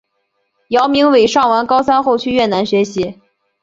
[0.69, 3.21] 姚明伟上完高三后去越南学习。